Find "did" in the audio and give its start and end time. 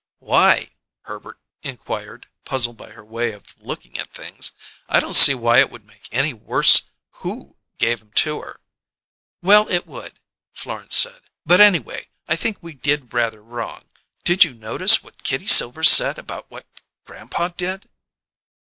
12.73-13.13, 14.23-14.43, 17.49-17.87